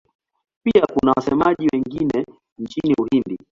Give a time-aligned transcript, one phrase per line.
[0.63, 2.25] Pia kuna wasemaji wengine
[2.57, 3.37] nchini Uhindi.